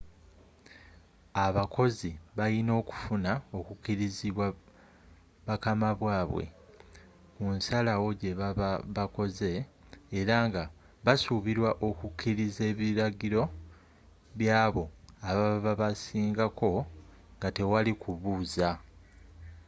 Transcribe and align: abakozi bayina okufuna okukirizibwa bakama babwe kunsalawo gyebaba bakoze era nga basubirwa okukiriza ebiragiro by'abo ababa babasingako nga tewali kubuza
abakozi 1.45 2.09
bayina 2.37 2.71
okufuna 2.81 3.31
okukirizibwa 3.59 4.47
bakama 5.47 5.89
babwe 6.01 6.45
kunsalawo 7.33 8.07
gyebaba 8.21 8.69
bakoze 8.95 9.49
era 10.19 10.37
nga 10.47 10.63
basubirwa 11.05 11.69
okukiriza 11.87 12.61
ebiragiro 12.71 13.43
by'abo 14.39 14.83
ababa 15.29 15.57
babasingako 15.65 16.71
nga 17.35 17.47
tewali 17.57 17.91
kubuza 18.01 18.69